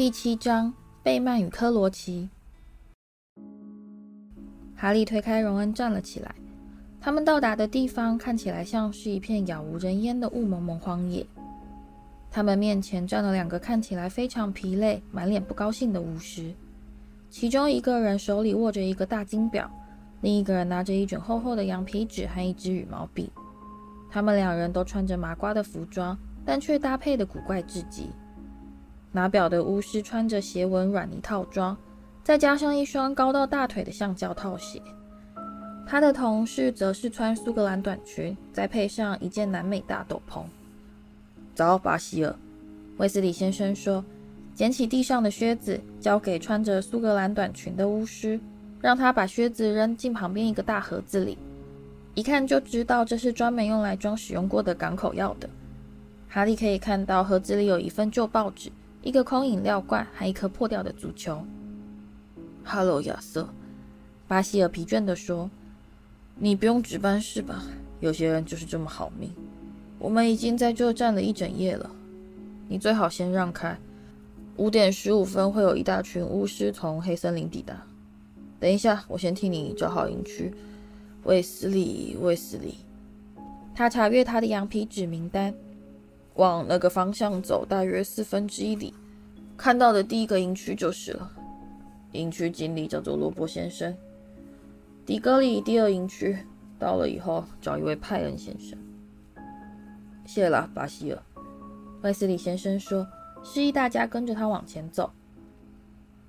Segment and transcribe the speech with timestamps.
[0.00, 0.72] 第七章：
[1.02, 2.30] 贝曼与科罗奇。
[4.74, 6.34] 哈利推开荣恩，站了起来。
[6.98, 11.26] 他们到达的地方看起来像是一片杳无人烟的雾蒙蒙荒野。
[12.30, 16.50] 他们面前站了两个看起来非常疲累、满脸不高兴的巫师，
[17.28, 19.70] 其中一个人手里握着一个大金表，
[20.22, 23.30] 另一个人拿着一卷厚厚的羊皮纸和一支羽毛笔。
[24.10, 28.08] 他们两人都穿着麻瓜的服装，但却搭配的古怪至极。
[29.12, 31.76] 拿表的巫师穿着斜纹软呢套装，
[32.22, 34.80] 再加上一双高到大腿的橡胶套鞋。
[35.86, 40.44] 他的同事则是穿苏格兰短裙，再配上一件南美大斗篷。
[41.56, 42.34] 早，巴希尔，
[42.98, 44.04] 卫斯理先生说，
[44.54, 48.38] 捡起地上的靴子，交给穿着苏格兰短裙的巫师，
[48.80, 51.36] 让他把靴子扔进旁边一个大盒子里。
[52.14, 55.50] 一看就知道这是专门用来装使用过的港口药的。
[56.28, 58.70] 哈利可以看到盒子里有一份旧报纸。
[59.02, 61.42] 一个空饮料罐，还一颗破掉的足球。
[62.62, 63.48] 哈喽，亚瑟，
[64.28, 65.50] 巴希尔疲倦地说
[66.36, 67.62] ：“你不用值班是吧？
[68.00, 69.32] 有些人就是这么好命。
[69.98, 71.90] 我们已经在这站了一整夜了，
[72.68, 73.78] 你最好先让开。
[74.56, 77.82] 五点十五分会有一大群巫师从黑森林抵达。
[78.58, 80.52] 等一下，我先替你找好营区。
[81.24, 82.74] 卫斯理，卫斯理。”
[83.74, 85.54] 他查阅他的羊皮纸名单。
[86.40, 88.94] 往那个方向走，大约四分之一里，
[89.58, 91.30] 看到的第一个营区就是了。
[92.12, 93.94] 营区经理叫做罗伯先生。
[95.04, 96.34] 迪格里第二营区
[96.78, 98.78] 到了以后，找一位派恩先生。
[100.24, 101.22] 谢了，巴希尔。
[102.00, 103.06] 卫斯理先生说，
[103.42, 105.10] 示意大家跟着他往前走。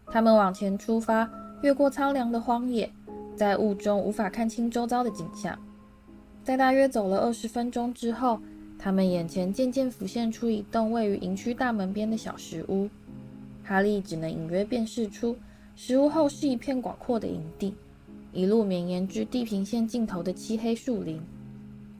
[0.07, 2.91] 他们往前出发，越过苍凉的荒野，
[3.33, 5.57] 在雾中无法看清周遭的景象。
[6.43, 8.41] 在大约走了二十分钟之后，
[8.83, 12.89] 他们眼前渐渐浮现出一栋位于营区大门边的小石屋，
[13.63, 15.37] 哈利只能隐约辨识出
[15.75, 17.75] 石屋后是一片广阔的营地，
[18.33, 21.21] 一路绵延至地平线尽头的漆黑树林。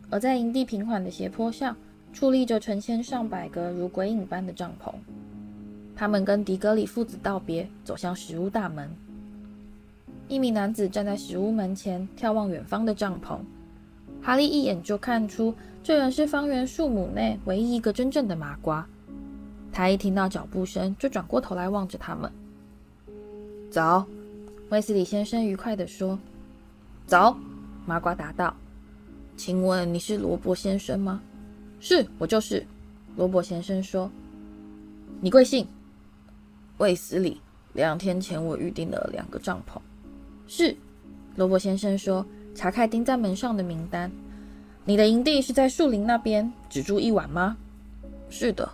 [0.09, 1.78] 而在营地平缓的斜坡上，
[2.16, 4.92] 矗立着成千上百个如鬼影般的帐篷。
[5.96, 8.90] 他们跟迪格里父子道别，走向石屋大门。
[10.28, 13.38] 一名男子站在石屋门前，眺望远方的帐篷。
[14.21, 18.87] 哈利一眼就看出，这人是方圆数亩内唯一一个真正的麻瓜。
[19.73, 22.31] 他一听到脚步声，就转过头来望着他们。
[23.71, 24.05] 早，
[24.69, 26.19] 卫斯理先生愉快地说。
[27.07, 27.35] 早，
[27.85, 28.55] 麻瓜答道。
[29.35, 31.21] 请问你是罗伯先生吗？
[31.79, 32.63] 是，我就是。
[33.15, 34.11] 罗伯先生说。
[35.19, 35.65] 你贵姓？
[36.77, 37.41] 卫斯理。
[37.73, 39.79] 两天前我预定了两个帐篷。
[40.47, 40.75] 是，
[41.38, 42.23] 罗伯先生说。
[42.53, 44.12] 查看钉在门上的名单。
[44.84, 47.56] 你的营地是在树林那边，只住一晚吗？
[48.29, 48.69] 是的，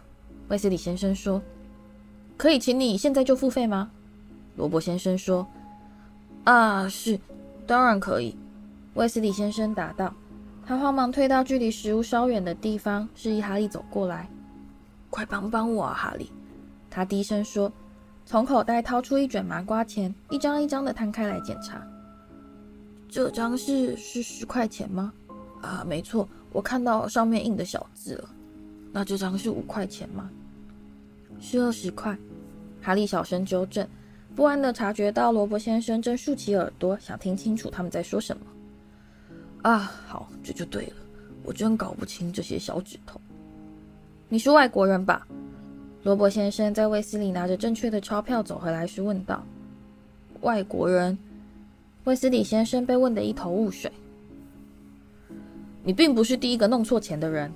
[0.48, 1.42] 威斯理先生说。
[2.38, 3.90] 可以请你现在就付费吗？
[4.56, 5.46] 罗伯先生说。
[6.44, 7.20] 啊，是，
[7.66, 8.38] 当然可以。
[8.94, 10.14] 威斯理先生答道。
[10.66, 14.30] 他慌忙退到距离食物稍远的地方，示意哈利走过来。
[15.10, 16.32] 快帮帮我啊，哈利！
[16.90, 17.72] 他低声说，
[18.26, 21.82] 从口袋掏出一卷麻瓜钱，一张一张的摊开来检查。
[23.18, 25.12] 这张是是十块钱吗？
[25.60, 28.30] 啊，没错，我看到上面印的小字了。
[28.92, 30.30] 那这张是五块钱吗？
[31.40, 32.16] 是二十块。
[32.80, 33.88] 哈利小声纠正，
[34.36, 38.44] 不安地察觉到罗伯先生正竖起耳朵，想听清楚他们在说什么。
[39.64, 40.96] 啊，好，这就对了。
[41.42, 43.20] 我真搞不清这些小指头。
[44.30, 45.28] 你是外国人吧？
[46.04, 49.44] 罗伯先生在卫斯理拿着正确的钞票走回来时问道。
[50.42, 51.18] 外国人。
[52.08, 53.92] 卫斯理先生被问得一头雾水。
[55.84, 57.52] 你并不是第一个弄错钱的人。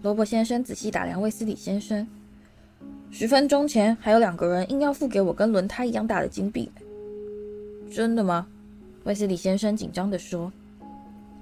[0.00, 2.06] 罗伯先生仔细打量卫斯理先生。
[3.10, 6.70] 十分钟前还有两个人硬要付给我跟轮胎一样大的金币。
[7.90, 8.46] 真的吗？
[9.02, 10.52] 卫斯理先生紧张地说。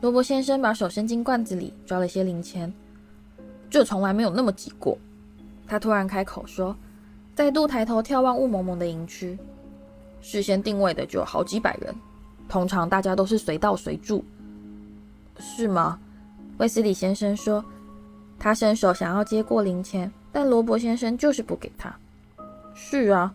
[0.01, 2.73] 罗伯先生把手伸进罐子里，抓了些零钱。
[3.69, 4.97] 这从来没有那么挤过。
[5.67, 6.75] 他突然开口说，
[7.35, 9.37] 再度抬头眺望雾蒙蒙的营区。
[10.21, 11.95] 事先定位的就有好几百人，
[12.49, 14.25] 通常大家都是随到随住，
[15.39, 15.99] 是吗？
[16.59, 17.65] 卫斯理先生说，
[18.39, 21.95] 他伸手想要接过零钱，但罗伯先生就是不给他。
[22.75, 23.33] 是啊，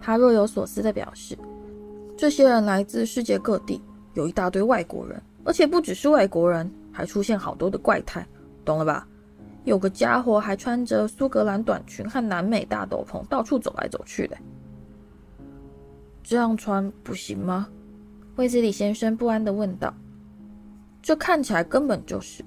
[0.00, 1.36] 他若有所思地表示，
[2.16, 3.80] 这些人来自世界各地，
[4.14, 8.26] 有一大堆外国人，而且不只是外国人，还出现好多的怪胎，
[8.64, 9.06] 懂了吧？
[9.64, 14.36] 有个家伙还穿着苏格兰短裙和南美大斗篷，到处走来走去的。
[16.28, 17.68] 这样穿不行吗？
[18.34, 19.94] 卫斯理先生不安地问道。
[21.00, 22.44] 这看起来根本就是……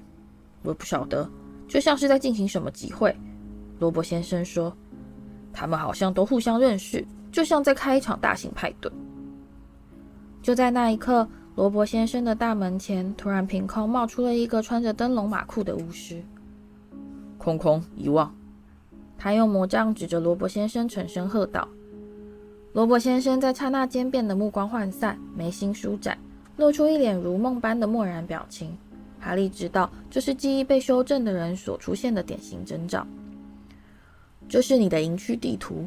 [0.64, 1.30] 我不晓得，
[1.66, 3.16] 就像是在进行什么集会。
[3.80, 4.76] 罗伯先生说。
[5.54, 8.92] 他们好像都互相认识，就像在开一场大型派对。
[10.42, 16.22] 就在那一刻，罗伯先生的大门前突然凭空冒出了一个穿着灯笼马裤的巫师。
[17.38, 18.36] 空空遗忘，
[19.18, 21.66] 他用魔杖指着罗伯先生，沉声喝道。
[22.80, 26.18] 罗伯先生在刹那间变得目光涣散，眉心舒展，
[26.56, 28.74] 露出一脸如梦般的漠然表情。
[29.20, 33.06] 哈利知道，这是记忆被修正的人所出现的典型征兆。
[34.48, 35.86] 这是你的营区地图，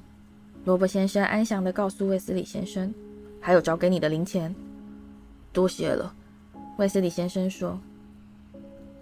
[0.67, 2.93] 罗伯先生安详地告诉卫斯理先生。
[3.41, 4.55] 还有找给你的零钱，
[5.51, 6.15] 多谢了。
[6.77, 7.81] 卫斯理先生说。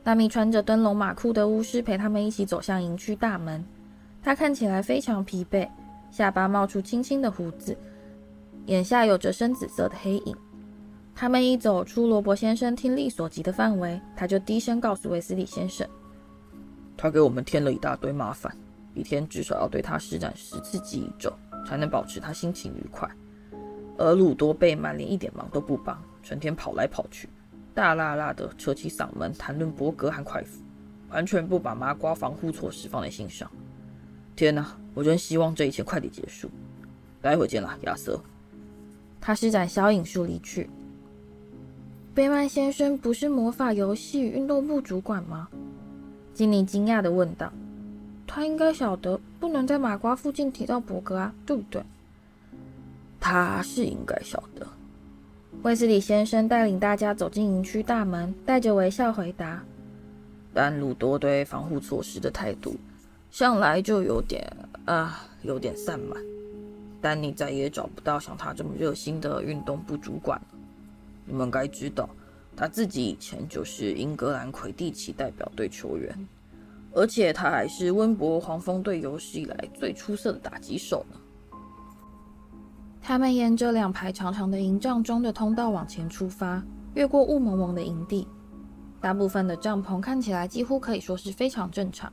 [0.04, 3.64] 那名穿着灯笼马裤的巫师陪他们一起走向营区大门。
[4.22, 5.68] 他看起来非常疲惫，
[6.10, 7.76] 下巴冒出青青的胡子，
[8.66, 10.36] 眼下有着深紫色的黑影。
[11.14, 15.86] 他们一走出罗伯先生听力所及的范围，他就低声告诉卫斯理先生
[16.96, 18.54] ：“他给我们添了一大堆麻烦，
[18.94, 21.32] 一天至少要对他施展十次记忆咒，
[21.66, 23.08] 才能保持他心情愉快。
[23.98, 27.28] 而鲁多贝曼连一点忙都不帮，成天跑来跑去，
[27.74, 30.62] 大剌剌的扯起嗓门谈论伯格和快夫，
[31.10, 33.50] 完全不把麻瓜防护措施放在心上。
[34.34, 36.50] 天哪，我真希望这一切快点结束。
[37.22, 38.20] 待会见啦，亚瑟。
[39.20, 40.68] 他施展小影术离去。
[42.14, 45.48] 贝曼先生不是魔法游戏运动部主管吗？
[46.34, 47.52] 经理惊讶地问道。
[48.26, 51.82] 他应该晓得不能在马瓜附近提到伯格啊，对不对？
[53.20, 54.66] 他是应该晓得。
[55.62, 59.62] 卫斯理先生带领大家走进营区大门，带着微笑回答。
[60.54, 62.76] 但鲁多对防护措施的态度，
[63.30, 64.50] 向来就有点
[64.90, 66.20] 啊，有点散漫。
[67.00, 70.58] 但你再也找不到像他这么热心的运动部主管了。
[71.24, 72.10] 你们该知道，
[72.56, 76.12] 他自己以前就是英格兰魁地奇代表队球员，
[76.92, 81.16] 而且他还是温伯黄蜂队有史以来最出色的打击手呢。
[83.00, 86.60] 他们沿着两排长长的营帐中的通道往前出发，
[86.94, 88.26] 越过雾蒙蒙的营地。
[89.00, 92.12] 大部分的帐篷看起来几乎可以说是非常正常，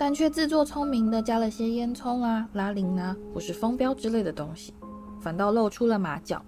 [0.00, 4.72] 但却自作聪明地加了些烟囱啊、拉铃啊，或是风标之类的东西，
[5.20, 6.42] 反倒露出了马脚。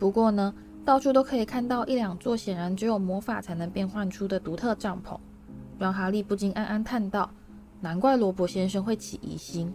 [0.00, 0.52] 不过呢，
[0.84, 5.16] 到处都可以看到一两座显然只有魔法才能变换出的独特帐篷，
[5.78, 7.30] 让哈利不禁暗暗叹道
[7.80, 9.72] ：“难怪罗伯先生会起疑心。”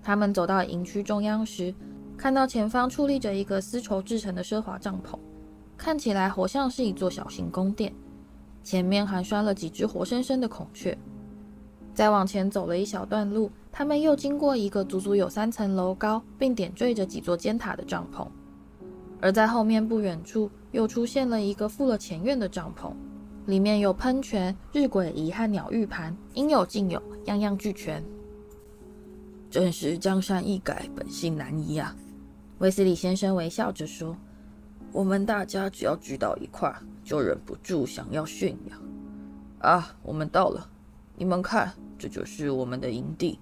[0.00, 1.74] 他们走到营区中央时，
[2.16, 5.18] 看到前方矗立着一个丝绸制成的奢华帐篷，
[5.76, 7.92] 看起来活像是一座小型宫殿，
[8.62, 10.96] 前面还拴了几只活生生的孔雀。
[11.98, 18.24] 再往前走了一小段路，他们又经过一个足足有三层楼高，并点缀着几座尖塔的帐篷，
[19.20, 22.92] 而在后面不远处又出现了一个附了前院的帐篷，
[23.46, 28.00] 里面有喷泉、日晷仪和鸟浴盘，应有尽有，样样俱全。
[29.50, 31.96] 真是江山易改，本性难移啊！
[32.58, 34.16] 卫斯理先生微笑着说
[34.94, 36.72] ：“我们大家只要聚到一块，
[37.02, 39.68] 就忍不住想要炫耀。
[39.68, 40.64] 啊，我们到了！
[41.16, 43.38] 你们看，这就是我们的营地。”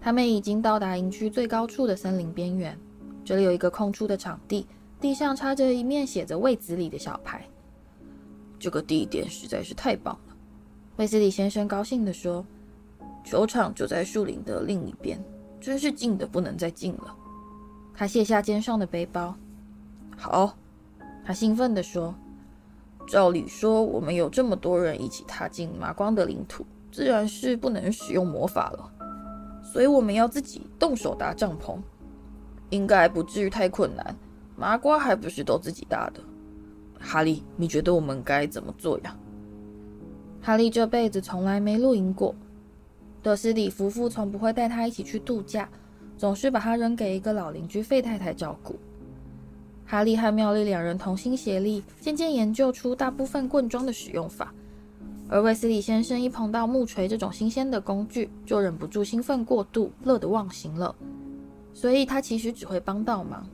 [0.00, 2.76] 他们已经到达营区最高处的森林边缘。
[3.24, 4.66] 这里有一个空出的场地，
[5.00, 7.46] 地上插着一面写着“卫子里”的小牌。
[8.58, 10.36] 这个地点实在是太棒了，
[10.96, 12.44] 卫斯理先生高兴地说
[13.24, 15.22] ：“球场就在树林的另一边，
[15.60, 17.16] 真是近得不能再近了。”
[17.94, 19.36] 他卸下肩上的背包。
[20.16, 20.56] 好，
[21.24, 22.12] 他兴奋地说
[23.06, 28.88] ：“照理说，我们有这么多人一起踏进麻光的领土，自然是不能使用魔法了。
[29.64, 31.78] 所以我们要自己动手搭帐篷，
[32.70, 34.14] 应该不至于太困难。
[34.54, 36.20] 麻瓜还不是都自己搭的。
[37.00, 39.16] 哈利，你觉得我们该怎么做呀？”
[40.40, 42.34] 哈利这辈子从来没露营过，
[43.22, 45.68] 德斯里夫妇从不会带他一起去度假。
[46.18, 48.78] 总是把他扔给一个老邻居费太太照顾。
[49.84, 54.54] 哈利和妙丽两人同心协力，渐渐研究出大部分棍桩的使用法。
[55.28, 60.94] 而威斯理先生一碰到木锤这种新鲜的工具，就忍不住兴奋过度，乐得忘形了。
[61.72, 63.46] 所以他其实只会帮倒忙。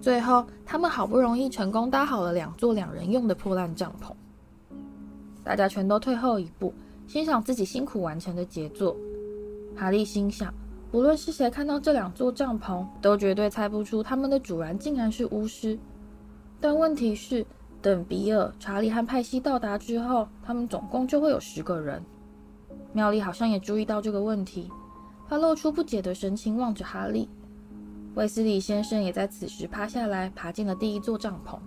[0.00, 4.12] 最后，他们好不容易成功搭好了两座两人用的破烂帐篷。
[5.42, 6.72] 大家全都退后一步，
[7.06, 8.96] 欣赏自己辛苦完成的杰作。
[9.76, 10.52] 哈利心想。
[10.92, 15.78] 无论是谁看到这两座帐篷，都绝对猜不出他们的主人竟然是巫师。
[16.60, 17.46] 但问题是，
[17.82, 22.00] 等比尔、查理和派西到达之后，他们总共就会有十个人。
[22.92, 24.70] 妙丽好像也注意到这个问题，
[25.28, 27.28] 她露出不解的神情望着哈利。
[28.14, 31.58] 卫斯理先生也在此时趴下来，爬进了第一座帐篷。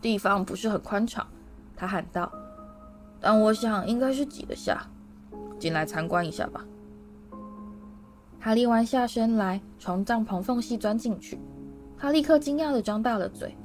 [0.00, 1.26] 地方不是很宽敞，
[1.74, 2.30] 他喊道
[3.20, 4.86] ：“但我想应该是挤得下。
[5.58, 6.62] 进来参观一下吧。”
[8.38, 11.38] 哈利弯下身来，从帐篷缝隙钻进去。
[11.96, 13.56] 他立刻惊讶地张大了嘴。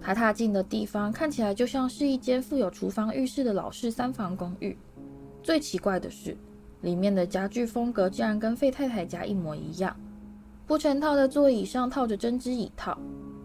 [0.00, 4.76] 他踏进的地方看起来就像是一间附有厨房、浴室的老式三房公寓。
[5.42, 6.36] 最奇怪的是，
[6.82, 9.94] 里面的家具风格竟然跟费太太家一模一样。
[10.66, 12.98] 不成套的座椅上套着针织椅套，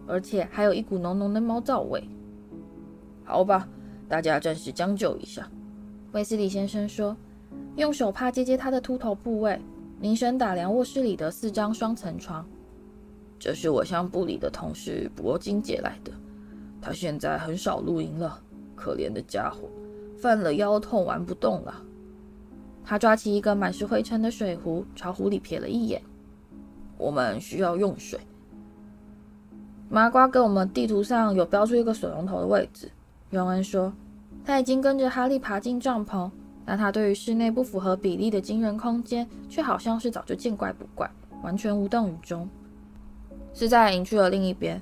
[0.06, 2.04] 而且还有一股浓浓的猫皂味。
[3.24, 3.68] 好吧，
[4.10, 5.50] 大家暂时将就一下。
[6.12, 7.16] 卫斯理先生说，
[7.78, 9.60] 用手帕接接他的秃头部位，
[10.00, 12.46] 凝神打量卧室里的四张双层床。
[13.40, 16.12] 这是我向部里的同事铂金借来的，
[16.86, 18.38] 他现在很少露营了，
[18.76, 19.70] 可怜的家伙，
[20.18, 21.74] 犯了腰痛，玩不动了。
[22.84, 26.02] 他抓起一个满是灰尘的水壶，朝壶里瞥了一眼。
[26.98, 28.20] 我们需要用水。
[29.90, 32.92] 麻瓜给我们地图上有标出一个水龙头的位置。
[33.30, 33.94] 荣恩说，
[34.44, 36.30] 他已经跟着哈利爬进帐篷，
[36.66, 41.10] 但他对于室内不符合比例的惊人空间，却好像是早就见怪不怪，
[41.44, 42.50] 完全无动于衷。
[43.54, 44.82] 是在营区的另一边。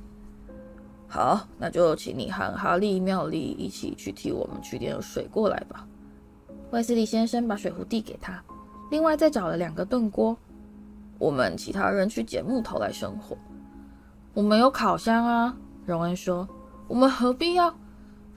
[1.14, 5.86] 好，那就请你和哈利、妙丽一起去替我们取点水过来吧。
[6.72, 8.42] 卫斯理先生把水壶递给他，
[8.90, 10.38] 另外再找了两个炖锅。
[11.20, 13.38] 我们其他人去捡木头来生火。
[14.34, 16.48] 我们有烤箱啊，荣恩说。
[16.88, 17.76] 我们何必要？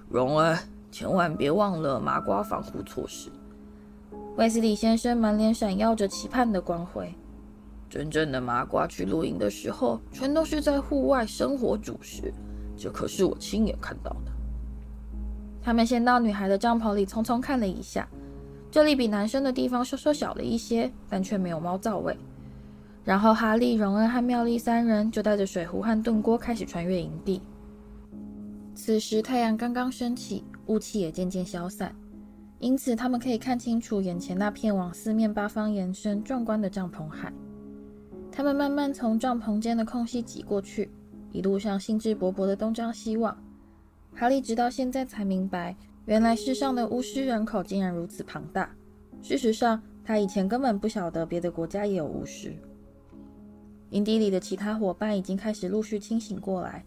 [0.08, 0.58] 荣恩，
[0.90, 3.30] 千万别忘了麻瓜防护措施。
[4.36, 7.14] 卫斯理先生满脸闪耀着期盼的光辉。
[7.88, 12.34] 真正的麻瓜去露营的时候，全都是在户外生火煮食，
[12.76, 14.32] 这可是我亲眼看到的。
[15.62, 18.08] 他们先到女孩的帐篷里匆匆看了一下，
[18.70, 22.16] 这里比男生的地方稍稍小了一些，但却没有猫皂味。
[23.04, 27.40] 然后哈利、荣恩和妙丽三人就带着水壶和炖锅开始穿越营地。
[28.74, 31.94] 此时太阳刚刚升起，雾气也渐渐消散，
[32.58, 37.32] 因此他们可以看清楚眼前那片往四面八方延伸壮观的帐篷海。
[38.32, 40.90] 他们慢慢从帐篷间的空隙挤过去，
[41.34, 43.36] 一路上兴致勃勃地东张西望。
[44.14, 45.76] 哈利直到现在才明白，
[46.06, 48.70] 原来世上的巫师人口竟然如此庞大。
[49.20, 52.54] 事实上，他以前根本不晓得别的国家也有巫师。
[53.90, 56.84] 营地里的其他伙伴已经开始陆续清醒过来。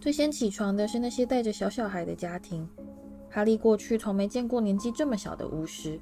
[0.00, 2.66] 最先起床的是那些带着小小孩的家庭。
[3.28, 6.00] 哈利过去从没见过年纪这么小的巫师，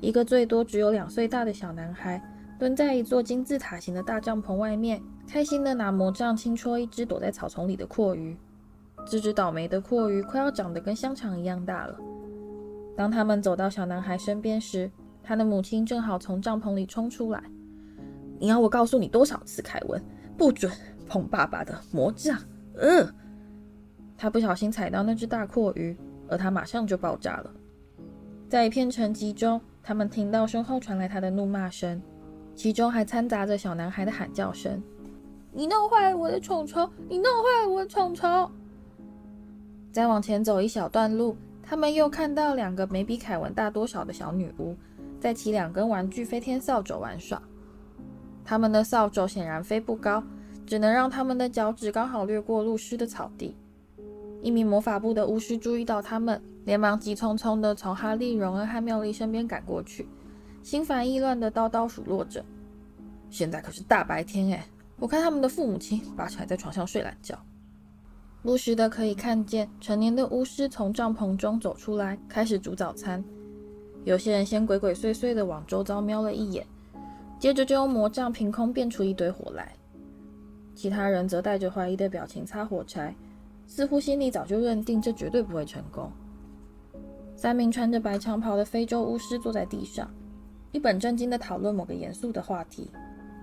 [0.00, 2.18] 一个最多只有两岁大的小男孩。
[2.58, 5.00] 蹲在一座金字塔形的大帐篷外面，
[5.30, 8.36] 开心地拿魔杖轻戳一只躲在草丛里的蛞蝓。
[9.06, 11.96] 这只倒霉的蛞蝓快要长得跟香肠一样大了。
[12.96, 14.90] 当他们走到小男孩身边时，
[15.22, 17.40] 他的母亲正好从帐篷里冲出来。
[18.40, 20.02] “你要我告诉你多少次，凯文，
[20.36, 20.70] 不准
[21.06, 22.36] 碰爸爸的魔杖！”
[22.76, 23.14] 嗯，
[24.18, 25.96] 他不小心踩到那只大蛞蝓，
[26.28, 27.50] 而他马上就爆炸了。
[28.48, 32.02] 在一片沉寂中，他们听到身后传来他的怒骂声。
[32.56, 34.82] 其中还掺杂着小男孩的喊叫声
[35.52, 36.88] ：“你弄坏了我的虫虫！
[37.08, 38.50] 你弄坏了我的虫虫！”
[39.92, 44.76] 再往前走一小段路，他们又看到两个没比凯文大多少的小女巫，
[45.18, 47.42] 在骑两根玩具飞天扫帚玩耍。
[48.44, 50.22] 他们的扫帚显然飞不高，
[50.64, 53.56] 只能让他们的脚趾刚好掠过露湿的草地。
[54.42, 60.08] 一名魔法部的巫师注意到他们，连忙急匆匆地从哈利、荣恩和妙丽身边赶过去。
[60.62, 62.44] 心烦意乱的叨叨数落着。
[63.28, 64.66] 现在可是大白天哎，
[65.00, 67.36] 我看他们的父母亲拔起来在床上睡懒觉。
[68.42, 73.24] 不时的可以看见成年的巫师从帐篷中走出来，开始煮早餐。
[74.04, 76.66] 有些人先鬼鬼祟祟的往周遭瞄了一眼，
[77.38, 79.72] 接着就用魔杖凭空变出一堆火来。
[80.74, 83.14] 其他人则带着怀疑的表情擦火柴，
[83.66, 86.10] 似乎心里早就认定这绝对不会成功。
[87.36, 90.10] 三名穿着白长袍的非洲巫师坐在地上。
[90.72, 92.90] 一本正经地讨论某个严肃的话题，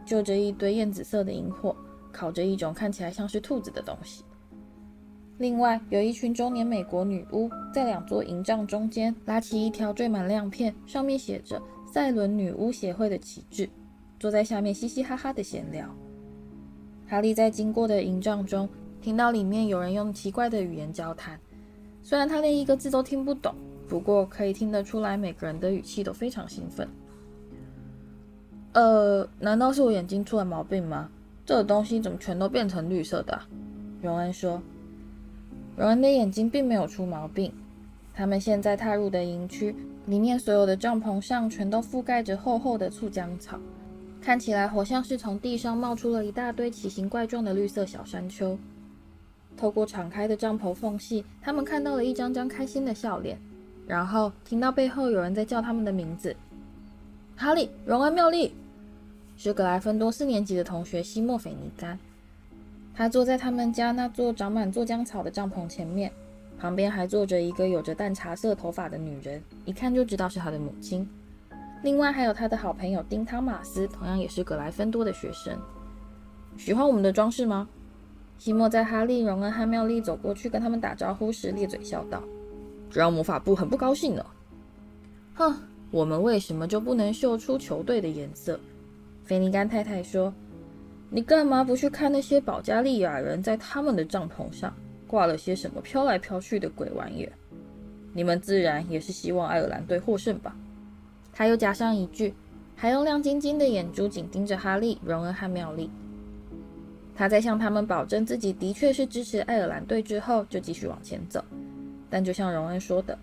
[0.08, 1.76] 就着一堆艳紫色的萤火，
[2.14, 4.24] 烤着一种看起来像是兔子的东西。
[5.38, 13.70] 另外，有一群中年美国女巫在两座营帐中间拉起一条缀满亮片、上面写着“赛伦女巫协会”的旗帜，
[14.20, 15.94] 坐在下面嘻嘻哈哈的闲聊。
[17.06, 18.68] 哈利在经过的营帐中
[19.02, 21.40] 听到里面有人用奇怪的语言交谈，
[22.02, 23.54] 虽然他连一个字都听不懂，
[23.88, 26.88] 不过可以听得出来每个人的语气都非常兴奋。
[28.78, 31.10] 呃，难道是我眼睛出了毛病吗？
[31.44, 33.48] 这个东西怎么全都变成绿色的啊？
[34.04, 34.62] 荣恩说。
[35.76, 37.52] 荣恩的眼睛并没有出毛病。
[38.14, 43.58] 他们现在踏入的营区里面，所有的帐篷上全都覆盖着厚厚的酢浆草，
[44.22, 48.56] 看起来好像是从地上冒出了一大堆奇形怪状的绿色小山丘。
[49.58, 53.40] 透过敞开的帐篷缝隙，他们看到了一张张开心的笑脸，
[53.88, 56.36] 然后听到背后有人在叫他们的名字：
[57.36, 58.54] 哈利、荣恩、妙丽。
[59.38, 61.98] 是格莱芬多四年级的同学西莫·斐尼甘。
[62.96, 66.12] 他坐在他们家那座长满酢浆草的帐篷前面，
[66.60, 71.08] 旁边还坐着一个有着淡茶色头发的女人，一看就知道是他的母亲。
[71.84, 75.56] 另外还有他的好朋友丁·汤马斯，同样也是格莱芬多的学生。
[76.58, 77.70] 喜欢我们的装饰吗？
[78.40, 82.24] 西莫在哈利、荣恩和妙丽走过去跟他们打招呼时，咧嘴笑道
[82.90, 84.26] ：“这让魔法部很不高兴呢。
[85.36, 85.56] ”“哼，
[85.92, 88.60] 我们为什么就不能秀出球队的颜色？”
[89.28, 90.34] 菲尼甘太太说
[91.12, 94.74] ：“你干嘛不去看那些保加利亚人在他们的帐篷上
[95.06, 97.34] 挂了些什么飘来飘去的鬼玩意儿？
[98.14, 100.56] 你们自然也是希望爱尔兰队获胜吧？”
[101.34, 102.34] 他又加上一句，
[102.74, 105.90] 还用亮晶晶的眼珠紧盯着哈利、荣恩和妙丽。
[107.14, 111.44] 他在向他们保证自己的确是支持爱尔兰队之后，就继续往前走。
[112.10, 113.20] 但就像荣恩说的，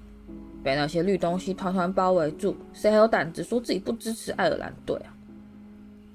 [0.62, 5.16] 被那些绿东西团团包围住，谁还有胆子说自己不支持爱尔兰队啊？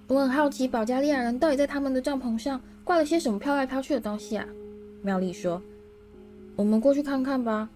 [0.10, 4.44] 我很好奇，保加利亚人到底在他们的帐篷上挂了些什么飘来飘去的东西啊？
[5.04, 5.62] 妙丽说
[6.58, 7.70] ：“我们过去看看吧。”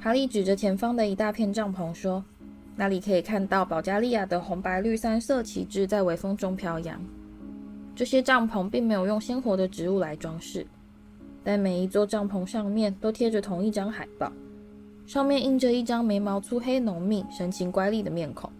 [0.00, 2.24] 哈利指着前方的一大片帐篷说
[2.74, 6.98] ：“那里可以看到保加利亚的红白绿三色旗帜在微风中飘扬。”
[7.94, 10.66] 这些帐篷并没有用鲜活的植物来装饰，
[11.44, 14.32] 但每一座帐篷上面都贴着同一张海报，
[15.06, 18.50] 上面印着一张眉毛粗黑浓密、神情乖戾的面孔。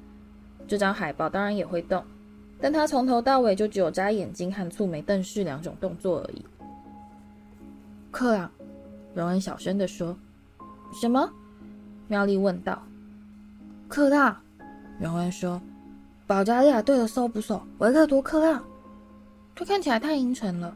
[0.69, 2.05] 这张海报当然也会动，
[2.61, 6.45] 但他从头到尾就只有眨眼睛和蹙眉瞪视两种动作而已。
[8.11, 8.51] 克朗，
[9.15, 10.17] 荣恩小声地说
[10.99, 11.31] ：“什么？”
[12.09, 12.83] 妙丽问道。
[13.89, 14.37] “克朗。”
[14.99, 15.61] 荣恩说
[16.27, 18.65] ：“保加利亚队的搜捕手维克多·克朗。”
[19.55, 20.75] 这看起来太阴沉了。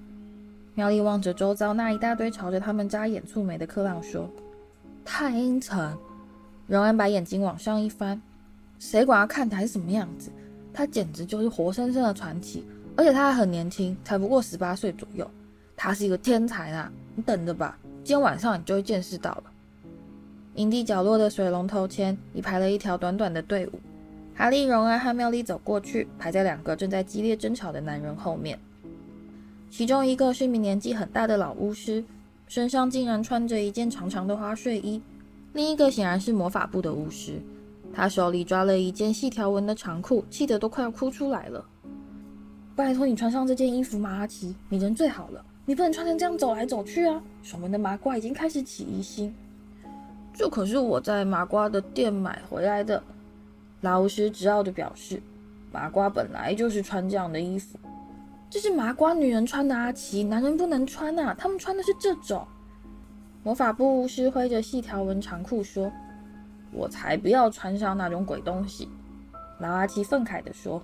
[0.75, 4.29] 妙丽望着周遭那一大堆朝着他们眨眼蹙眉的克朗说
[5.05, 5.97] ：“太阴沉。”
[6.69, 8.21] 荣恩把眼睛往上一翻
[8.79, 10.31] ：“谁管他看台是什么样子？
[10.73, 12.65] 他简直就是活生生的传奇，
[12.97, 15.29] 而且他还很年轻，才不过十八岁左右。
[15.77, 16.93] 他是一个天才啊！
[17.15, 19.45] 你等着吧，今天晚上你就会见识到了。”
[20.57, 23.81] 营地角落的水龙头前已排了一条短短的队伍。
[24.35, 28.59] 哈利、荣恩和妙丽走过去，排在两个正在激烈争吵的男人后面。
[29.71, 32.03] 其中一个是一名年纪很大的老巫师，
[32.49, 35.01] 身上竟然穿着一件长长的花睡衣；
[35.53, 37.41] 另一个显然是魔法部的巫师，
[37.93, 41.65] 他手里抓了一件细条纹的长裤，气得都快要哭出来了。
[42.77, 47.23] 拜托你穿上这件衣服嘛，阿奇，你人最好了，你不能穿成这样走来走去啊！
[47.43, 49.35] 守门的麻瓜已经开始起疑心。
[50.33, 53.03] 这可是我在麻瓜的店买回来的。
[53.83, 55.21] 老巫师执拗地表示，
[55.73, 57.79] 麻瓜本来就是穿这样的衣服。
[58.49, 61.35] 这是麻瓜女人穿的，阿奇，男人不能穿啊！
[61.39, 62.47] 他们穿的是这种。
[63.43, 65.91] 魔法部巫师挥着细条纹长裤说
[66.73, 68.89] ：“我才不要穿上那种鬼东西！”
[69.61, 70.83] 老阿奇愤慨地说：“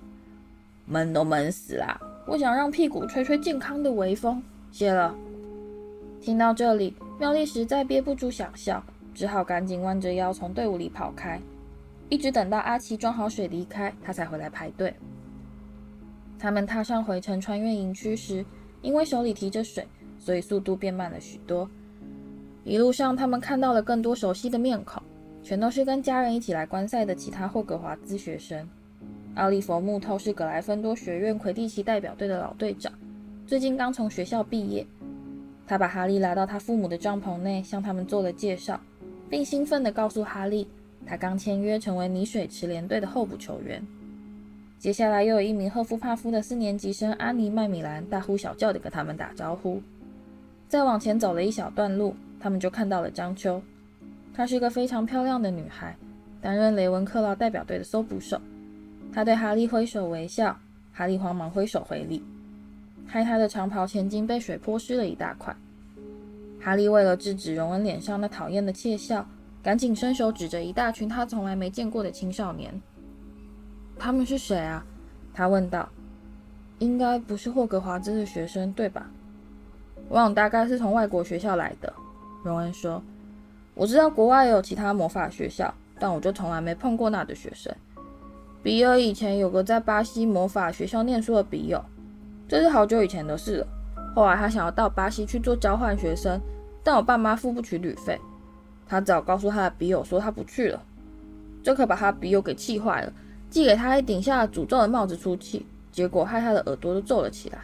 [0.85, 1.99] 闷都闷死啦！
[2.27, 5.15] 我想让屁股吹吹健康的微风。”谢了。
[6.21, 11.39] 听到这里，妙丽实在憋不住想笑，只好赶紧弯着腰从队伍里跑开。
[12.09, 14.93] 一直等到阿奇装好水离开，他才回来排队。
[16.39, 18.45] 他们踏上回程穿越营区时，
[18.81, 19.87] 因为手里提着水，
[20.19, 21.69] 所以速度变慢了许多。
[22.63, 24.96] 一路上，他们看到了更多熟悉的面孔，
[25.47, 28.67] 全都是跟家人一起来观赛的其他霍格华兹学生。
[29.35, 32.91] 奥利弗·木透是格莱芬多学院魁地奇代表队的老队长，
[33.45, 34.85] 最近刚从学校毕业。
[35.65, 38.77] 他把哈利拉到他父母的帐篷内，向他们做了介绍，
[39.29, 40.67] 并兴奋地告诉哈利，
[41.05, 43.81] 他刚签约成为泥水池联队的候补球员。
[44.77, 49.81] 接下来又有一名赫夫帕夫的四年级生安妮麦米兰大呼小叫地跟他们打招呼。
[50.67, 53.61] 再往前走了一小段路，他们就看到了张秋。
[54.37, 55.97] 她是个非常漂亮的女孩，
[56.39, 58.39] 担任雷文克劳代表队的搜捕手。
[59.11, 60.55] 她对哈利挥手微笑，
[60.93, 62.23] 哈利慌忙挥手回礼，
[63.07, 65.55] 害他的长袍前襟被水泼湿了一大块。
[66.61, 69.27] 哈利为了制止荣恩脸上那讨厌的窃笑，
[69.63, 72.79] 赶紧伸手指着一大群他从来没见过的青少年。
[73.97, 74.85] 他们是谁啊？
[75.33, 75.89] 他问道。
[76.77, 79.09] 应该不是霍格华兹的学生，对吧？
[80.09, 81.91] 我想大概是从外国学校来的。
[82.43, 83.01] 荣恩说
[83.77, 87.71] ：“我知道国外有其他魔法学校，但我就从来没碰过那的学生。
[88.63, 91.79] 比尔以前有个在巴西魔法学校念书的笔友，
[92.47, 93.67] 这是好久以前的事了。
[94.15, 96.41] 后来他想要到巴西去做交换学生，
[96.83, 98.19] 但我爸妈付不起旅费，
[98.87, 100.81] 他只好告诉他的笔友说他不去了。
[101.63, 103.13] 这可把他笔友给气坏了。”
[103.49, 107.59] 寄给他一顶下诅咒的帽子出气，结果害他的耳朵都皱了起来。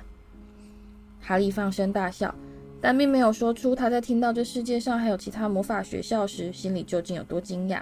[1.20, 2.34] 哈利放声大笑，
[2.84, 7.82] 但并没有说出他在听到这世界上还有其他魔法学校时，心里究竟有多惊讶。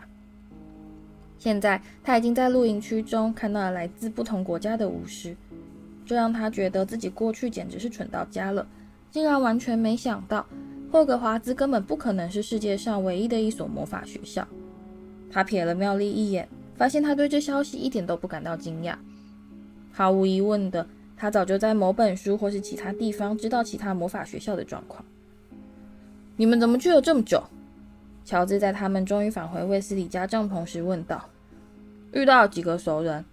[1.40, 5.36] 现在他已经在露营区中看到了来自不同国家的巫师，
[6.06, 8.64] 这让他觉得自己过去简直是蠢到家了，
[9.10, 10.46] 竟然完全没想到
[10.92, 14.48] 霍格华兹根本不可能是世界上唯一的一所魔法学校。
[15.32, 18.94] 他瞥了妙丽一眼，发现他对这消息一点都不感到惊讶。
[19.92, 20.86] 毫无疑问的，
[21.22, 25.06] 他早就在某本书或是其他地方知道其他魔法学校的状况。
[26.36, 27.44] 你们怎么去了这么久？
[28.26, 31.24] 乔治在他们终于返回卫斯理家帐篷时问道。
[32.14, 33.24] 遇到几个熟人，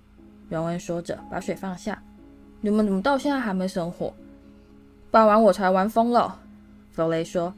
[0.51, 1.99] 荣恩说着，把水放下。
[2.61, 4.13] 你们怎么到现在还没生火？
[5.11, 6.39] 傍晚我才玩疯了。
[6.91, 7.55] 弗雷说。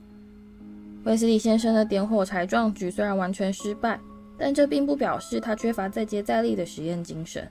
[1.03, 3.99] 卫斯理先生的点火柴壮举虽然完全失败，
[4.39, 7.51] 但这并不表示他缺乏再接再厉的实验精神。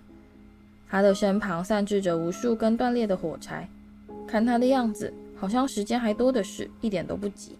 [0.89, 3.69] 他的身旁散置着无数根断裂的火柴，
[4.27, 7.55] 看他的样子，好像时间还多的是，一点都不急。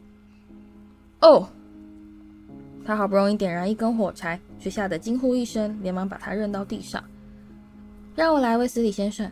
[1.22, 1.48] 哦，
[2.84, 7.04] 他好不容易点燃一根火柴，却吓得惊呼一声，连忙把它扔到地上。
[8.16, 9.32] 让我来，威斯理先生。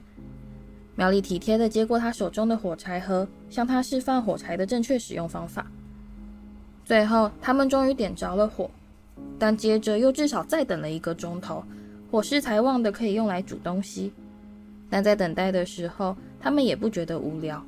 [0.96, 5.66] 妙丽体贴地接过他手中的火柴盒，向他示范火柴的正确使用方法。
[6.86, 8.70] 最后，他们终于点着了火，
[9.38, 11.64] 但接着又至少再等了一个钟头，
[12.12, 14.12] 火势才旺的可以用来煮东西。
[14.90, 17.64] 但在等待的时候，他们也不觉得无聊，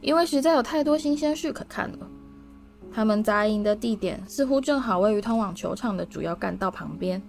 [0.00, 1.98] 因为实在有太多新鲜事可看了。
[2.92, 7.20] 他们扎营的地点似乎正好位于通往球场的主要干道旁边。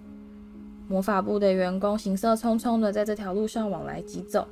[0.88, 4.46] 魔法部的员工行色匆匆地在这条路上往来疾走。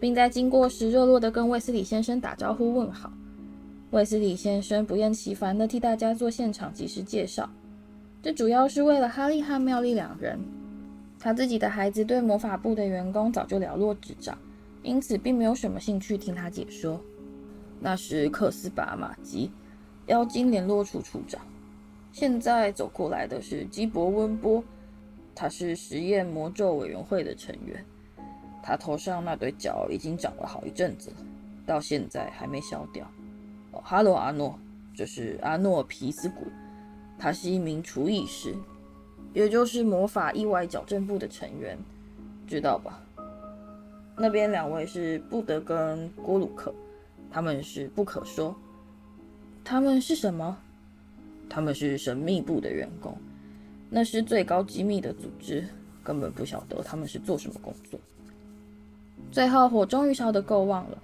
[0.00, 3.12] 并在经过时热络地跟卫斯理先生打招呼问好。
[3.90, 7.50] 卫斯理先生不厌其烦地替大家做现场即时介绍，
[8.22, 10.38] 这主要是为了哈利和妙丽两人。
[11.20, 14.38] 他自己的孩子对魔法部的员工早就了若指掌，
[14.82, 17.00] 因此并没有什么兴趣听他解说。
[17.80, 19.50] 那是克斯巴马吉，
[20.06, 21.40] 妖精联络处处长。
[22.12, 24.62] 现在走过来的是基伯温波，
[25.34, 27.84] 他是实验魔咒委员会的成员。
[28.62, 31.16] 他头上那对角已经长了好一阵子了，
[31.66, 33.06] 到现在还没消掉。
[33.72, 34.58] 哦，哈喽，阿诺，
[34.94, 36.46] 这是阿诺皮斯古，
[37.18, 38.54] 他是一名厨艺师，
[39.34, 41.78] 也就是魔法意外矫正部的成员，
[42.46, 43.00] 知道吧？
[44.16, 46.74] 那边两位是布德跟郭鲁克，
[47.30, 48.54] 他们是不可说。
[49.64, 50.56] 他们是什么？
[51.48, 53.16] 他们是神秘部的员工，
[53.88, 55.66] 那是最高机密的组织，
[56.02, 57.98] 根本不晓得他们是做什么工作。
[59.30, 60.98] 最后火终于烧得够旺了，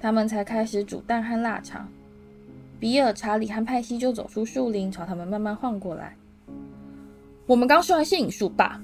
[0.00, 1.88] 他们才开始煮蛋和腊肠。
[2.80, 6.16] 比尔、查理和派西就走出树林，朝他们慢慢晃过来。
[7.48, 8.78] 我们刚说完现影术吧？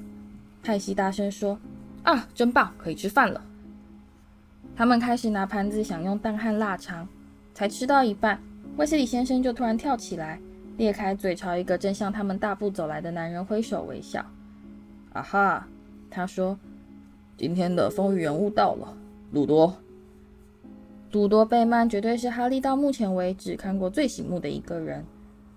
[0.62, 1.59] 派西大声说
[2.03, 3.44] ：“啊，真棒，可以吃饭了。”
[4.74, 7.07] 他们开始拿盘子享用蛋和腊肠，
[7.53, 8.40] 才吃到一半，
[8.79, 10.40] 威斯理先生就突然跳起来，
[10.79, 14.24] 裂开嘴朝一个正向他们大步走来的男人挥手微笑。
[15.12, 15.68] “啊哈！”
[16.11, 16.59] 他说。
[17.37, 18.96] 今天的风云人物到了，
[19.33, 19.77] 鲁多。
[21.11, 25.05] 鲁多贝曼绝对是哈利到目前为止看过最醒目的一个人，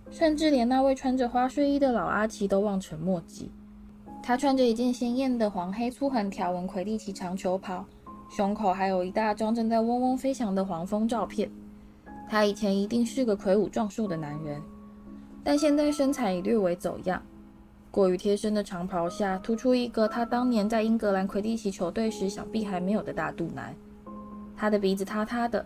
[0.09, 3.51] 甚至连那位穿着花睡衣的老阿奇都望尘莫及。
[4.23, 7.85] 他穿着一件鲜艳的黄黑粗横条纹魁地奇长球袍，
[8.29, 11.49] 胸口还有一大张正在嗡嗡飞翔的黄蜂照片。
[12.29, 14.61] 他以前一定是个魁梧壮硕的男人，
[15.43, 17.21] 但现在身材已略微走样。
[17.89, 23.73] 过于贴身的长袍下，突出一个他当年在英格兰魁地奇球队时想必还没有的大肚腩。
[24.57, 25.65] 他的鼻子塌塌的，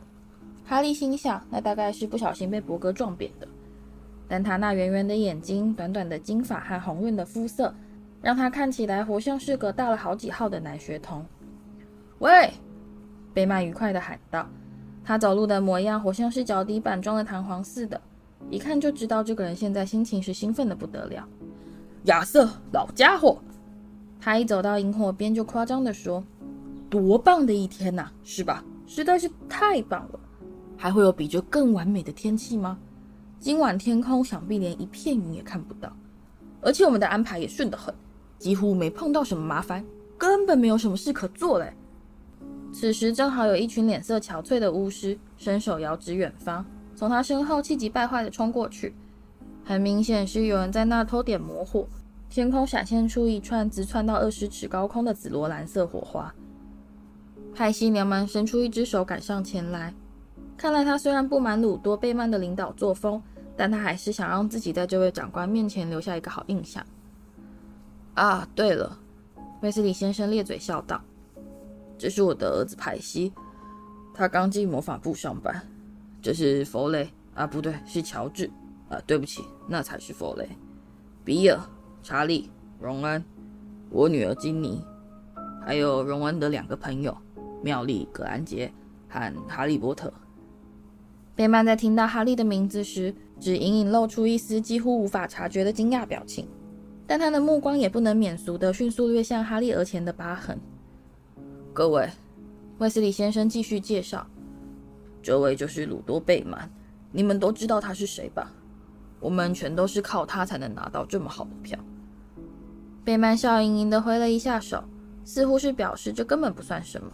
[0.64, 3.48] 哈利心想，那大概是不小心被伯格撞扁的。
[4.32, 7.76] 但他那圆圆的眼睛、短短的金发和红润的肤色，
[8.22, 11.26] 让他看起来活像是个大了好几号的男学童。
[12.20, 12.50] 喂，
[13.34, 14.48] 贝曼愉快地喊道，
[15.04, 18.00] 他走路的模样活像是脚底板装了弹簧似的，
[18.50, 21.28] 一看就知道这个人现在心情是兴奋得不得了。
[22.06, 23.38] 亚瑟，老家伙，
[24.18, 26.24] 他一走到萤火边就夸张地说
[26.90, 28.64] ：“多棒的一天呐，是吧？
[28.88, 30.20] 实在是太棒了！
[30.78, 32.80] 还会有比这更完美的天气吗？
[33.42, 35.92] 今晚天空想必连一片云也看不到，
[36.62, 37.92] 而且我们的安排也顺得很，
[38.38, 39.84] 几乎没碰到什么麻烦，
[40.16, 41.74] 根本没有什么事可做嘞。”
[42.72, 46.64] 此时正好有一群脸色憔悴的巫师伸手遥指远方，
[46.96, 48.94] 从他身后气急败坏地冲过去。
[49.66, 51.88] 很明显是有人在那偷点魔火，
[52.30, 56.32] 天空闪现出一串直窜到二十尺高空的紫罗兰色火花。
[57.56, 59.96] 派西连忙伸出一只手赶上前来，
[60.56, 63.22] 看来他虽然不满鲁多贝曼的领导作风，
[63.62, 66.84] 但他还是想让自己在这位长官面前留下一个好印象。
[68.16, 68.98] 啊，对了，
[69.62, 71.00] 卫斯利先生咧嘴笑道
[71.96, 73.32] ：“这是我的儿子派西，
[74.16, 75.62] 他刚进魔法部上班。
[76.24, 78.50] 这是弗雷，啊，不对，是乔治。”
[78.90, 80.50] 啊，对不起，那才是弗雷、
[81.24, 81.60] 比尔、
[82.02, 83.24] 查理、荣恩，
[83.92, 84.84] 我女儿金妮，
[85.64, 87.16] 还有荣恩的两个朋友，
[87.62, 88.74] 妙丽·葛兰杰
[89.08, 90.12] 和哈利波特。
[91.36, 96.48] 贝曼在听到哈利的名字时，只隐隐露出一丝几乎无法察觉的惊讶表情，
[97.08, 100.60] 但他的目光也不能免俗地迅速掠向哈利额前的疤痕。
[101.74, 102.08] 各位，
[102.78, 104.28] 卫斯理先生继续介绍
[105.24, 106.70] ：“这位就是鲁多·贝曼，
[107.12, 108.54] 你们都知道他是谁吧？
[109.20, 111.80] 我们全都是靠他才能拿到这么好的票。”
[113.04, 114.84] 贝曼笑盈盈地挥了一下手，
[115.26, 117.12] 似乎是表示这根本不算什么。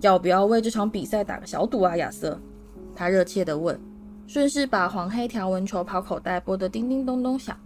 [0.00, 2.40] 要不要为这场比赛打个小赌啊，亚瑟？
[2.94, 3.78] 他热切地问，
[4.30, 7.58] 顺势把黄黑条纹球跑口袋拨得叮叮咚咚响，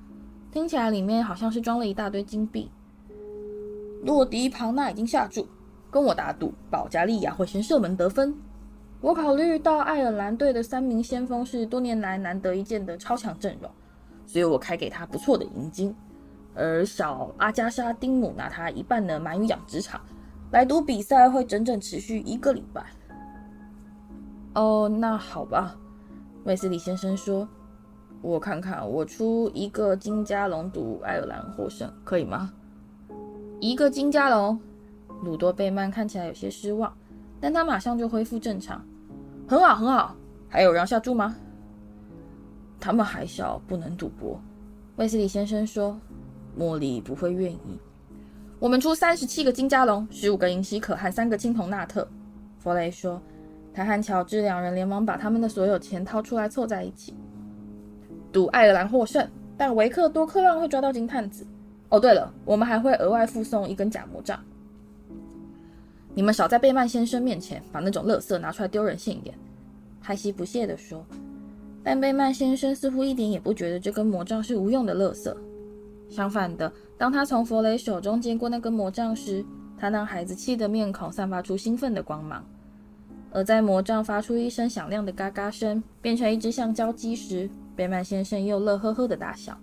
[0.50, 2.70] 听起来里面好像是装了一大堆金币。
[4.03, 5.46] 洛迪·庞纳已经下注，
[5.90, 8.35] 跟我打赌，保加利亚会先射门得分。
[9.03, 13.70] 我考虑到爱尔兰队的三名先锋是多年来难得一见的超强阵容，
[14.24, 15.94] 所以我开给他不错的银金。
[16.55, 20.00] 而小阿加莎·丁姆拿他一半的鳗鱼养殖场
[20.50, 22.87] 来赌比赛，会整整持续一个礼拜。
[24.55, 25.77] 哦，那好吧，
[26.44, 27.48] 卫斯理先生说
[28.20, 32.52] ：“我看看，我出一个金加龙赌爱尔兰获胜，可以吗？”
[33.61, 34.61] 一个金加龙，
[35.22, 36.94] 鲁多贝曼看起来有些失望，
[37.40, 38.85] 但他马上就恢复正常。
[39.48, 40.14] 很好，很好。
[40.48, 41.35] 还有人要下注吗？
[42.78, 44.38] 他们还小，不能赌博。
[44.96, 45.98] 卫斯理先生说。
[46.59, 47.80] 茉莉不会愿意。
[48.61, 52.07] 我们出三十七个金加龙，十五个银西可和三个青铜纳特。
[52.59, 53.20] 弗雷说。
[53.75, 57.13] 他和乔治两人连忙把他们的所有钱掏出来凑在一起，
[58.33, 61.45] 赌爱尔兰获胜，但维克多克浪会抓到金探子。
[61.89, 64.39] 哦，对了，我们还会额外附送一根假魔杖。
[66.15, 69.35] 你们少在贝曼先生面前把那种垃圾拿出来丢人现眼。
[70.01, 71.05] 海西不屑地说。
[71.83, 75.37] 但贝曼先生似乎一点也不觉得这根魔杖是无用的垃圾。
[76.09, 79.45] 相反的，当他从弗雷手中接过那根魔杖时，
[79.77, 82.45] 他那孩子气的面孔散发出兴奋的光芒。
[83.35, 89.59] 而在魔杖发出一声响亮的嘎嘎声，变成一只橡胶鸡时，贝曼先生又乐呵呵的大笑。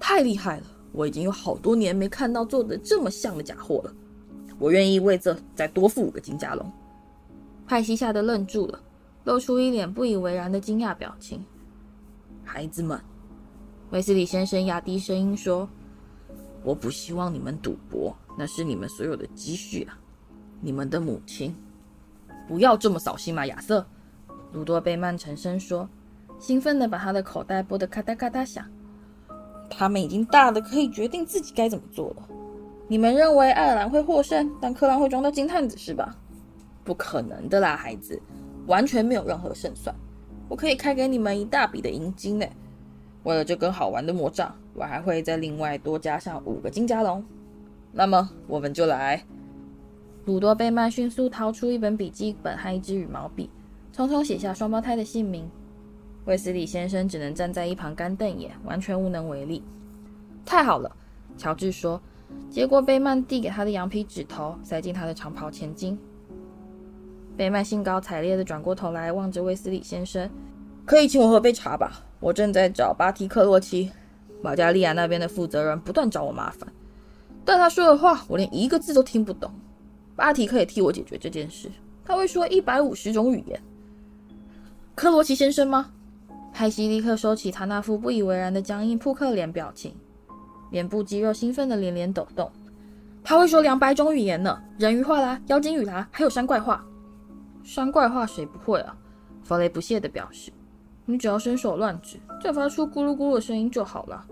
[0.00, 0.64] 太厉害了！
[0.90, 3.94] 我已经有好多年没看到做的这么像的假货了。
[4.58, 6.72] 我愿意为这再多付五个金加龙。
[7.64, 8.80] 派西吓得愣住了，
[9.22, 11.44] 露出一脸不以为然的惊讶表情。
[12.44, 13.00] 孩子们。
[13.90, 15.68] 卫斯理先生压低声音说
[16.64, 19.96] ：“我不希望你们赌博，那是你们所有的积蓄啊！
[20.60, 21.54] 你们的母亲，
[22.46, 23.86] 不要这么扫兴嘛，亚瑟。”
[24.52, 25.88] 鲁多贝曼沉声说，
[26.38, 28.64] 兴奋地把他的口袋拨得咔嗒咔嗒响。
[29.68, 32.28] 他们已经大的可以决定自己该怎么做了。
[32.86, 36.14] 你们认为爱尔兰会获胜，但克兰会装到金探子是吧？
[36.84, 38.20] 不可能的啦，孩子，
[38.66, 39.94] 完全没有任何胜算。
[40.48, 42.46] 我可以开给你们一大笔的银金呢。
[43.22, 47.24] 为了这根好玩的魔杖，我还会再另外多加上五个金加龙。
[47.90, 49.24] 那么，我们就来。
[50.26, 53.50] 鲁多贝曼迅速掏出一本笔记本和一支羽毛笔，
[53.94, 55.46] 匆匆写下双胞胎的姓名。
[56.24, 59.62] 卫斯理先生只能站在一旁干瞪眼，完全无能为力。
[60.46, 60.90] 太好了，
[61.36, 62.00] 乔治说，
[62.48, 65.98] 接过贝曼递给他的羊皮纸头，塞进他的长袍前襟。
[67.36, 70.30] 贝曼兴高采烈地转过头来，望着卫斯理先生。
[70.86, 72.00] 可以请我喝杯茶吧？
[72.20, 73.90] 我正在找巴提克洛奇，
[74.42, 76.72] 保加利亚那边的负责人不断找我麻烦，
[77.44, 79.52] 但他说的话我连一个字都听不懂。
[80.16, 81.70] 巴提可以替我解决这件事，
[82.04, 83.60] 他会说一百五十种语言。
[84.94, 85.90] 克罗奇先生吗？
[86.52, 89.92] 派西立刻收起他那副不以为然的僵硬扑克脸表情，
[90.70, 92.50] 脸部肌肉兴奋的连连抖动。
[93.24, 96.84] 他会说两百种语言呢，人鱼话啦，妖精语啦，还有山怪话。
[97.64, 98.96] 山怪话谁不会啊？
[99.42, 100.52] 弗雷不屑地表示。
[101.06, 104.24] 你只要伸手乱指，再发出咕噜咕噜的声音就好了。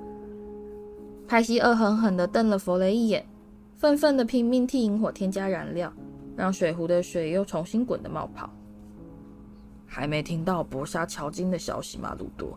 [1.27, 3.27] 派西恶狠狠地瞪了弗雷一眼，
[3.83, 5.93] 愤愤地拼命替萤火添加燃料，
[6.37, 8.49] 让水壶的水又重新滚得冒泡。
[9.85, 12.57] 还没听到搏杀乔金的消息吗，鲁多？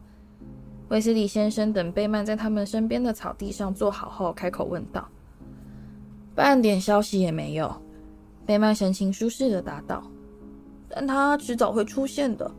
[0.89, 5.09] 卫斯理先生等贝曼在他们身边的草地上坐好后，开口问道
[6.35, 7.75] ：“半点消息也没有。”
[8.45, 10.03] 贝曼神情舒适地答道
[10.87, 12.51] ：“但他迟早会出现的。”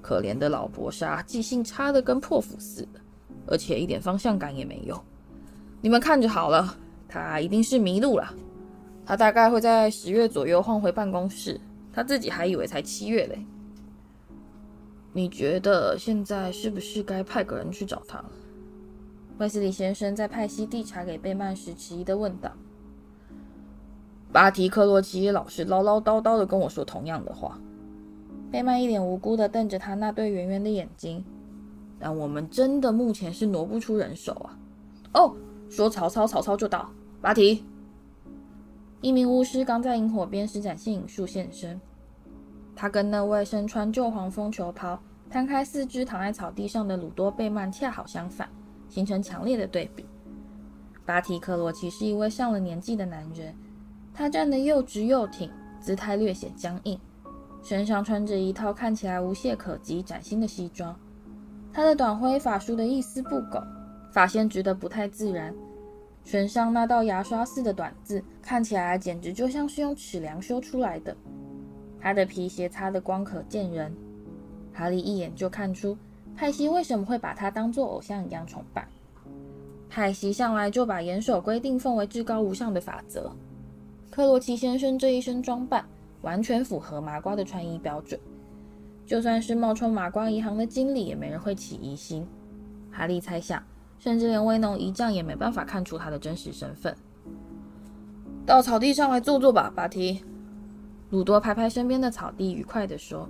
[0.00, 3.00] 可怜的老搏杀，记性差得跟破釜似的，
[3.48, 5.04] 而且一点方向感也没有。
[5.80, 6.78] 你们看着好了，
[7.14, 8.34] 他一定是迷路了。
[9.06, 11.60] 他大概会在十月左右换回办公室，
[11.92, 13.46] 他自己还以为才七月嘞。
[15.12, 18.30] 你觉得现在是不是该派个人去找他了？
[19.38, 22.50] 卫斯理先生在派西递茶给贝曼时迟疑地问道。
[24.32, 27.56] 巴提克洛奇老是唠唠叨叨地跟我说同样的话。
[28.50, 31.24] 贝曼一脸无辜地瞪着他那对圆圆的眼睛，
[32.00, 34.58] 但我们真的目前是挪不出人手啊！
[35.14, 35.36] 哦，
[35.70, 36.90] 说曹操，曹操就到。
[37.24, 37.64] 巴提，
[39.00, 41.80] 一名巫师刚在萤火边施展现影术现身。
[42.76, 48.46] 他跟那位身穿旧黄蜂球袍、摊开四肢躺在草地上的鲁多贝曼恰好相反，
[48.90, 50.04] 形成强烈的对比。
[51.06, 53.54] 巴提克罗奇是一位上了年纪的男人，
[54.12, 57.00] 他站得又直又挺，姿态略显僵硬，
[57.62, 60.94] 身上穿着一套看起来无懈可击、崭新的西装。
[61.72, 63.62] 他的短灰发梳得一丝不苟，
[64.12, 65.54] 发线直得不太自然，
[66.24, 71.14] 唇上那道牙刷似的短字看起来简直就像是用尺量修出来的。
[72.00, 73.94] 他的皮鞋擦得光可见人，
[74.72, 75.96] 哈利一眼就看出
[76.34, 78.86] 派西为什么会把他当做偶像一样崇拜。
[79.88, 83.30] 派西向来就把严守规定奉为至高无上的法则。
[84.10, 85.84] 克罗奇先生这一身装扮
[86.22, 88.18] 完全符合麻瓜的穿衣标准。
[89.06, 92.26] 就算是冒充麻瓜银行的经理，也没人会起疑心。
[92.90, 93.62] 哈利猜想，
[93.98, 96.94] 甚至连威农一将也没办法看出他的真实身份。
[98.46, 100.22] 到草地上来坐坐吧，巴提。
[101.10, 103.28] 鲁多拍拍身边的草地，愉快地说：“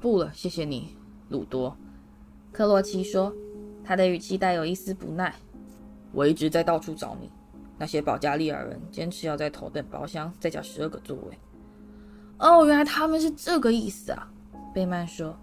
[0.00, 0.96] 不了，谢谢你，
[1.28, 1.76] 鲁多。”
[2.52, 3.32] 克洛奇说，
[3.84, 5.34] 他的语气带有一丝不耐。
[6.12, 7.30] 我一直在到处找你，
[7.78, 11.38] 那些保加利亚人坚持要在头等包厢再加十二个座位。
[12.38, 14.28] 哦，原来他们是这个意思啊！
[14.74, 15.34] 贝曼说：“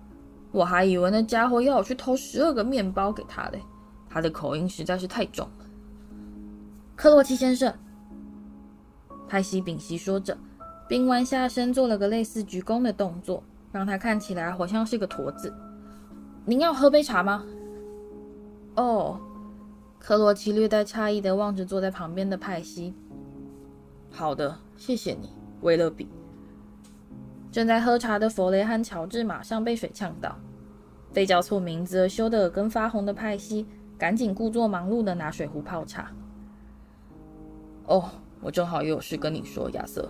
[0.51, 3.61] 我还以为那家伙要我去偷十二个面包给他嘞，
[4.09, 5.65] 他的口音实在是太重了。”
[6.97, 7.73] 克洛奇先生，
[9.27, 10.37] 派西屏息说着，
[10.87, 15.53] 并弯下身做了个类似鞠躬的动作，让他看起来好像是个驼子。
[16.45, 17.45] 您要喝杯茶吗？
[18.75, 19.19] 哦，
[19.99, 22.93] 克洛奇略带诧异的望着坐在旁边的派西。
[24.09, 25.29] 好的，谢谢你，
[25.61, 26.07] 威勒比。
[27.51, 30.37] 正在喝茶的弗雷和乔治马上被水呛到，
[31.11, 33.65] 被叫错名字而羞得耳根发红的派西
[33.97, 36.11] 赶紧故作忙碌地拿水壶泡茶。
[37.85, 38.07] 哦，
[38.39, 40.09] 我正好也有事跟你说，亚瑟。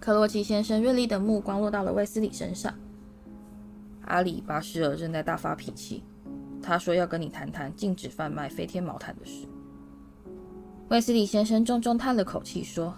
[0.00, 2.72] 克罗奇先生锐利的目光落到了卫斯理身上。
[4.06, 6.02] 阿里巴什尔正在大发脾气，
[6.62, 9.46] 他说要跟你谈谈禁止贩卖飞天毛毯的事。
[10.88, 12.94] 卫斯理先生重重叹了口气说。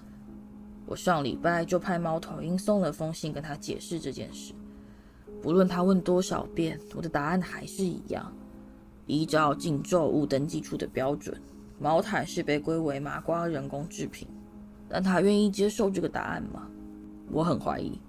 [0.87, 4.55] 我上礼拜就派猫头鹰送了封信跟他解释这件事，
[5.42, 8.33] 不论他问多少遍，我的答案还是一样。
[9.07, 11.37] 依照禁咒物登记处的标准，
[11.79, 14.27] 毛毯是被归为麻瓜人工制品，
[14.88, 16.68] 但他愿意接受这个答案吗？
[17.31, 18.01] 我很怀疑。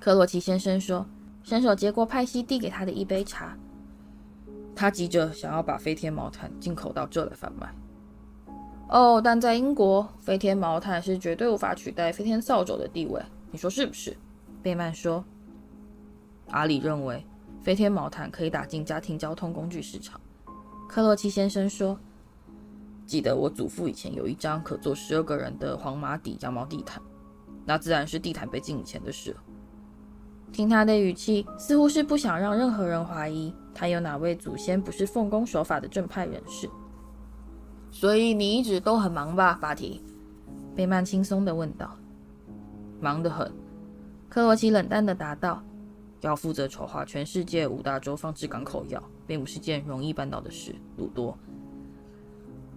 [0.00, 1.06] 克洛奇先生说，
[1.42, 3.56] 伸手接过派西递给他的一杯茶。
[4.74, 7.72] 他急着想要把飞天毛毯进口到这来贩卖。
[8.88, 13.20] 哦，但在英国，飞天毛毯是绝对无法取代飞天扫帚的地位，
[13.50, 14.16] 你说是不是？
[14.62, 15.24] 贝曼说。
[16.50, 17.24] 阿里认为
[17.60, 20.20] 飞天毛毯可以打进家庭交通工具市场。
[20.88, 21.98] 克洛奇先生说。
[23.04, 27.00] 记得我祖父以前有一张可坐十二个人的黄麻底羊毛地毯，
[27.64, 29.36] 那自然是地毯被禁以前的事了。
[30.52, 36.68] 听他的语气，似乎是不想让任何人怀疑他有哪位祖先不是奉公守法的正派人士。
[37.90, 40.02] 所以你一直都很忙吧，巴提？
[40.74, 41.96] 贝曼轻松地问道。
[43.00, 43.50] 忙得很，
[44.28, 45.62] 克罗奇冷淡地答道。
[46.22, 51.36] 要负责筹划全世界五大洲放置港口药，并不是件容易办到的事，鲁多。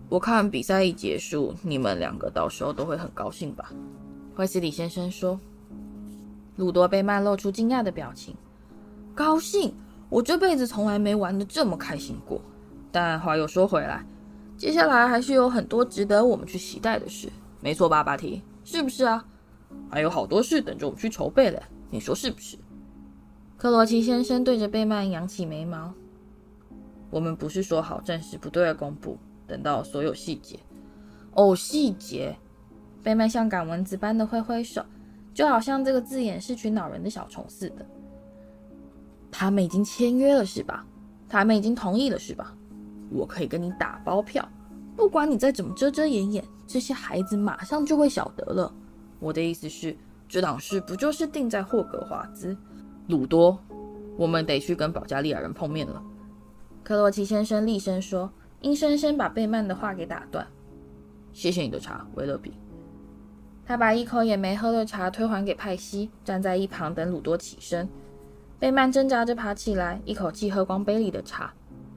[0.10, 3.72] 我看比赛一结束，你们两个到时候都会很高兴吧？
[4.36, 5.39] 惠斯里先生说。
[6.58, 8.36] 鲁多贝曼露出惊讶的表情。
[9.15, 9.74] 高兴？
[10.10, 12.41] 我这辈子从来没玩得这么开心过。
[12.91, 14.06] 但话又说回来。
[14.60, 17.30] 接下来还是有很多值得我们去期待的事，
[17.62, 18.41] 没错吧，巴提？
[18.65, 19.26] 是不是啊？
[19.89, 22.58] 还有好多事等着我们去筹备嘞，你说是不是？
[23.56, 25.94] 克罗奇先生对着贝曼扬起眉毛。
[27.10, 29.17] 我们不是说好暂时不对外公布，
[29.48, 30.60] 等到所有细节。
[31.36, 32.36] 哦，细节。
[33.02, 34.83] 贝曼像赶蚊子般的挥挥手，
[35.33, 37.86] 就好像这个字眼是群恼人的小虫似的。
[39.31, 40.86] 他们已经签约了是吧？
[41.29, 42.54] 他们已经同意了是吧？
[43.12, 44.48] 我可以跟你打包票，
[45.00, 48.69] 不管你再怎么遮遮掩掩，这些孩子马上就会晓得了。
[49.17, 49.95] 我的意思是，
[50.27, 52.54] 这档事不就是定在霍格华兹？
[53.08, 53.58] 鲁多，
[54.17, 56.04] 我们得去跟保加利亚人碰面了。
[56.83, 58.29] 克洛奇先生厉声说，
[58.60, 60.45] 硬生生把贝曼的话给打断。
[61.31, 62.52] 谢谢你的茶，维勒比。
[63.65, 67.87] 他把一口也没喝的茶推还给派西，站在一旁等鲁多起身。
[68.60, 71.54] 贝曼挣扎着爬起来，一口气喝光杯里的茶。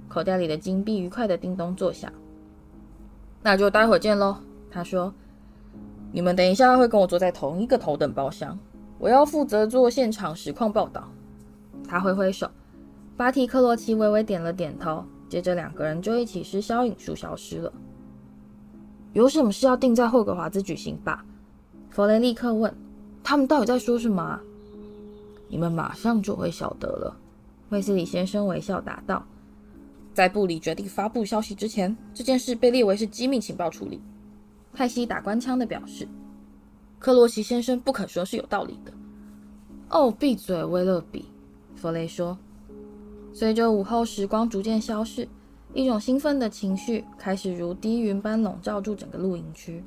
[0.08, 2.12] 口袋里的金币愉快地叮咚作响。
[3.42, 4.36] 那就待会儿见喽，
[4.70, 5.12] 他说。
[6.14, 8.58] 你们等一下会跟我坐在同一个头等包厢，
[8.98, 11.08] 我要负责做现场实况报道。
[11.88, 12.50] 他挥挥手，
[13.16, 17.72] 巴提克洛奇微微点了点头，接着两个人就一起施消影术消失了。
[19.14, 21.24] 有什么事要定在霍格华兹举行吧？
[21.88, 22.74] 弗雷立刻问
[23.24, 24.38] ：“他们到底在说什么？”
[25.48, 27.16] 你们马上就会晓得了。
[27.70, 29.24] 卫斯理先生微笑答道
[30.14, 34.00] ：“在部里决定发布消息之前，这件事被列为是机密情报处理。”
[34.72, 36.08] 泰西打官腔的表示
[36.98, 38.92] ：“克罗奇先生不肯说是有道理的。”
[39.90, 41.26] 哦，闭嘴，威勒比。
[41.74, 42.38] 弗雷说。
[43.34, 45.26] 随着午后时光逐渐消逝，
[45.74, 49.82] 一种兴奋的情绪开始如低云般笼罩住整个露营区。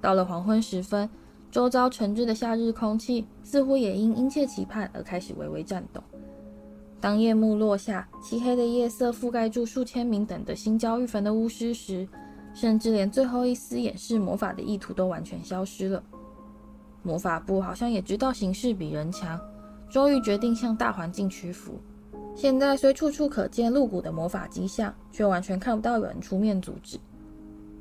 [0.00, 1.08] 到了黄昏时分，
[1.50, 6.02] 周遭沉滞的夏日空气似乎也因殷切期盼而开始微微颤动。
[7.00, 12.08] 当夜幕落下，漆黑的夜色覆盖住数千名等的心焦欲焚的巫师时，
[12.54, 16.02] 甚至连最后一丝掩饰魔法的意图都完全消失了。
[17.02, 19.38] 魔法部好像也知道形势比人强，
[19.88, 21.74] 终于决定向大环境屈服。
[22.34, 26.98] 现在虽处处可见露骨的魔法迹象，却完全看不到有人出面阻止。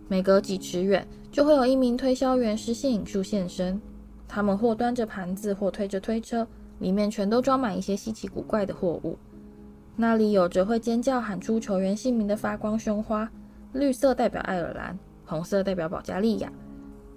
[0.07, 3.81] 每隔几尺远，就会有一名推销员实现引数现身。
[4.27, 6.47] 他们或端着盘子，或推着推车，
[6.79, 9.17] 里面全都装满一些稀奇古怪的货物。
[9.95, 13.29] 那里有着会尖叫喊出球员姓名的发光胸花，
[13.73, 16.51] 绿色代表爱尔兰，红色代表保加利亚。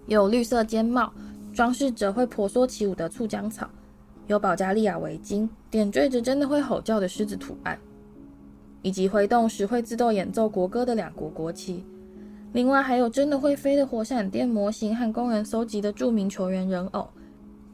[0.06, 1.12] 有绿色尖帽，
[1.52, 3.68] 装饰着会婆娑起舞的酢浆草。
[4.28, 7.78] 有保加利亚围巾，点缀着真的会吼叫的狮子图案，
[8.82, 11.84] 以及挥动时会自动演奏国歌的两国国旗。
[12.52, 17.08] 另外还有真的会飞的火闪电模型和工人搜集的著名球员人偶，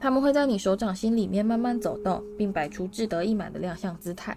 [0.04, 4.36] 他们会在你手掌心里面慢慢走动，并摆出志得意满的亮相姿态。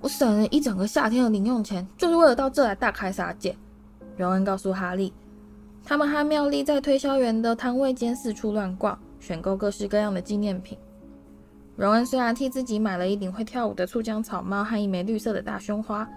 [0.00, 3.54] 我省了一整个夏天的零用钱，就是为了到这来大开杀戒。
[4.16, 5.12] 荣恩告诉哈利，
[5.84, 10.78] 他们和妙丽在推销员的摊位间四处乱逛，选购各式各样的纪念品。
[11.76, 16.08] 荣恩虽然替自己买了一顶会跳舞的醋浆草帽和一枚绿色的大胸花，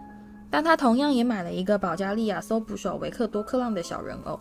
[0.50, 4.40] 但他同样也买了一个保加利亚搜捕手维克多克浪的小人偶。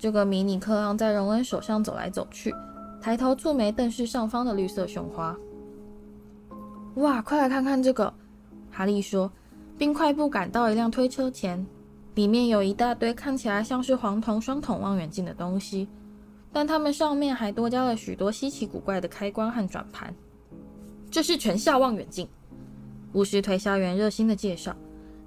[0.00, 2.52] 这个迷你克浪在荣恩手上走来走去，
[3.04, 5.36] 抬头蹙眉瞪视上方的绿色雄花。
[6.94, 8.10] 哇，快来看看这个！
[8.70, 9.30] 哈利说，
[9.76, 11.66] 并快步赶到一辆推车前，
[12.14, 15.86] 里面有一大堆看起来像是黄铜双筒望远镜的东西。
[16.50, 20.14] 但它们上面还多加了许多稀奇古怪的开关和转盘。
[21.10, 22.26] 这是全效望远镜，
[23.12, 24.74] 巫师推销员热心的介绍。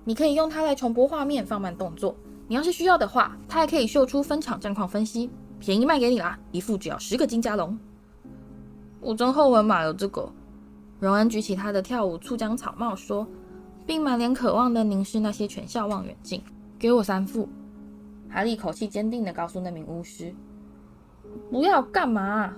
[0.04, 2.16] 你可以用它来重播画面，放慢动作。
[2.48, 7.78] 你要是需要的话，它还可以秀出分场战况分析，便宜卖给你啦，一副只要十个金加龙。
[9.00, 10.30] 我真后悔买了这个。
[11.00, 13.28] 荣恩举起他的跳舞酢浆草帽说，
[13.86, 16.42] 并满脸渴望地凝视那些全校望远镜。
[16.80, 17.48] 给我三副。
[18.30, 20.34] 哈利口气坚定地告诉那名巫师。
[21.52, 22.54] 不要干嘛？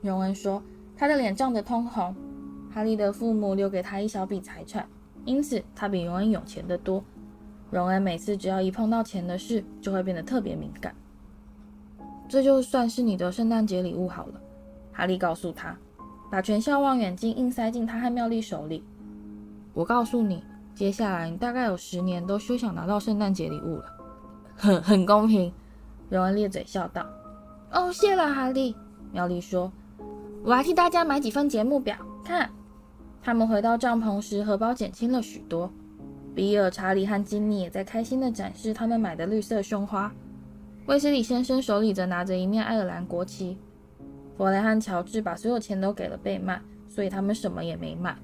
[0.00, 0.62] 荣恩说，
[0.96, 2.14] 他的脸涨得通红。
[2.70, 4.86] 哈利的父母留给他一小笔财产，
[5.24, 7.02] 因此他比荣恩有钱得多。
[7.70, 10.94] 荣恩每次只要一碰到钱的事，就会变得特别敏感。
[12.28, 14.40] 这就算是你的圣诞节礼物好了，
[14.92, 15.76] 哈利告诉他，
[16.30, 18.84] 把全校望远镜硬塞进他和妙丽手里。
[19.72, 23.84] 我告诉你，接下来你大概有十年都休想拿到圣诞节礼物了。
[24.54, 25.52] 很很公平，
[26.10, 27.06] 荣恩咧嘴笑道。
[27.70, 28.76] 哦，谢了，哈利。
[29.12, 29.72] 妙丽说
[30.44, 32.50] ：“我还替大家买几份节目表，看。”
[33.22, 35.70] 他们回到帐篷时，荷包减轻了许多。
[36.34, 40.12] 比尔、查理和金妮也在开心地展示他们买的绿色胸花。
[40.88, 43.58] 卫斯理先生手里则拿着一面爱尔兰国旗。
[44.38, 48.16] 弗雷和乔治把所有钱都给了贝曼，所以他们什么也没买。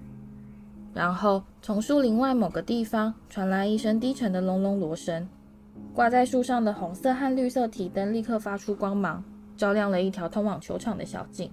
[0.95, 5.29] 然后，从树林外某个地方传来一声低沉的隆隆锣声，
[5.93, 9.23] 挂在树上的红色和绿色提灯立刻发出光芒。
[9.59, 11.49] 照亮了一条通往球场的小径。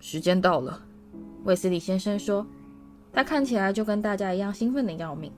[0.00, 0.78] 时间到了，
[1.44, 2.44] 卫斯理先生说，
[3.12, 5.32] 他看起来就跟大家一样兴奋的要命。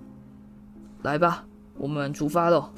[1.02, 1.44] 来吧，
[1.76, 2.70] 我们出发喽。